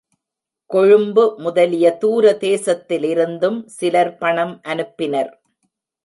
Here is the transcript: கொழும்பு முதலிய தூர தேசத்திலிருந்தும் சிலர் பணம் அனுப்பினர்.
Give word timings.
கொழும்பு 0.69 1.23
முதலிய 1.37 1.91
தூர 1.97 2.31
தேசத்திலிருந்தும் 2.39 3.59
சிலர் 3.65 4.17
பணம் 4.17 4.55
அனுப்பினர். 4.63 5.31